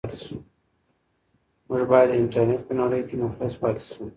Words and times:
موږ 1.67 1.83
باید 1.91 2.07
د 2.11 2.17
انټرنيټ 2.21 2.61
په 2.67 2.73
نړۍ 2.81 3.01
کې 3.07 3.15
مخلص 3.23 3.53
پاتې 3.61 3.83
شو. 3.93 4.03